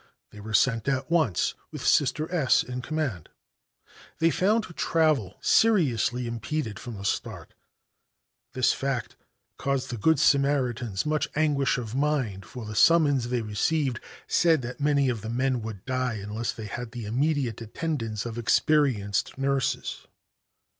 They 0.31 0.39
were 0.39 0.55
sent 0.55 0.87
at 0.87 1.11
once, 1.11 1.53
with 1.69 1.85
Sister 1.85 2.27
S 2.33 2.63
in 2.63 2.81
command. 2.81 3.29
They 4.17 4.31
found 4.31 4.63
travel 4.75 5.37
seriously 5.41 6.25
impeded 6.25 6.79
from 6.79 6.95
the 6.97 7.05
start. 7.05 7.53
This 8.53 8.73
fact 8.73 9.15
caused 9.59 9.91
the 9.91 9.97
good 9.99 10.19
Samaritans 10.19 11.05
much 11.05 11.29
anguish 11.35 11.77
of 11.77 11.93
mind, 11.93 12.47
for 12.47 12.65
the 12.65 12.73
summons 12.73 13.29
they 13.29 13.43
received 13.43 13.99
said 14.25 14.63
that 14.63 14.79
many 14.79 15.07
of 15.07 15.21
the 15.21 15.29
men 15.29 15.61
would 15.61 15.85
die 15.85 16.15
unless 16.15 16.51
they 16.51 16.65
had 16.65 16.93
the 16.93 17.05
immediate 17.05 17.61
attendance 17.61 18.25
of 18.25 18.39
experienced 18.39 19.37
nurses. 19.37 20.07